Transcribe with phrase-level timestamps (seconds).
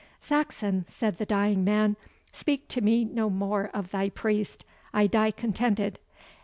[0.19, 1.95] "Saxon," said the dying man,
[2.31, 5.99] "speak to me no more of thy priest I die contented.